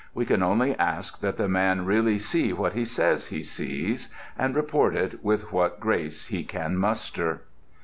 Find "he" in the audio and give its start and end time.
2.73-2.85, 3.27-3.43, 6.29-6.43